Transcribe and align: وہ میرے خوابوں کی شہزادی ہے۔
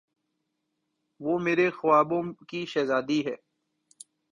وہ 1.19 1.39
میرے 1.39 1.69
خوابوں 1.69 2.23
کی 2.49 2.65
شہزادی 2.65 3.25
ہے۔ 3.25 3.35